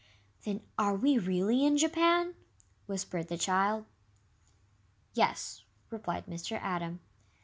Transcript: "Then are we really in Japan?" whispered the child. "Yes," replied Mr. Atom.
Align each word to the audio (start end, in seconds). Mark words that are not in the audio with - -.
"Then 0.45 0.61
are 0.79 0.95
we 0.95 1.19
really 1.19 1.63
in 1.63 1.77
Japan?" 1.77 2.33
whispered 2.87 3.27
the 3.27 3.37
child. 3.37 3.85
"Yes," 5.13 5.63
replied 5.91 6.25
Mr. 6.25 6.59
Atom. 6.59 7.01